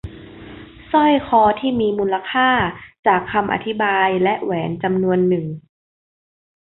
[0.91, 2.49] สร้อยคอที่มีมูลค่า
[3.07, 5.45] จากคำอธิบายและแหวนจำนวนหนึ่ง